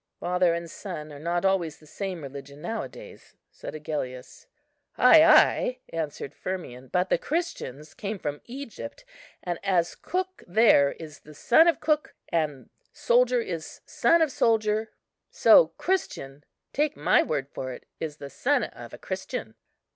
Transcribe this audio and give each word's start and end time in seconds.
"Father 0.19 0.55
and 0.55 0.67
son 0.67 1.13
are 1.13 1.19
not 1.19 1.45
always 1.45 1.77
the 1.77 1.85
same 1.85 2.23
religion 2.23 2.59
now 2.59 2.81
a 2.81 2.89
days," 2.89 3.35
said 3.51 3.75
Agellius. 3.75 4.47
"Ay, 4.97 5.23
ay," 5.23 5.79
answered 5.89 6.33
Firmian, 6.33 6.87
"but 6.87 7.09
the 7.11 7.19
Christians 7.19 7.93
came 7.93 8.17
from 8.17 8.41
Egypt: 8.45 9.05
and 9.43 9.59
as 9.63 9.93
cook 9.93 10.41
there 10.47 10.93
is 10.93 11.19
the 11.19 11.35
son 11.35 11.67
of 11.67 11.79
cook, 11.79 12.15
and 12.29 12.71
soldier 12.91 13.41
is 13.41 13.81
son 13.85 14.23
of 14.23 14.31
soldier, 14.31 14.89
so 15.29 15.67
Christian, 15.77 16.43
take 16.73 16.97
my 16.97 17.21
word 17.21 17.47
for 17.47 17.71
it, 17.71 17.85
is 17.99 18.17
the 18.17 18.31
son 18.31 18.63
of 18.63 18.95
a 18.95 18.97
Christian." 18.97 19.53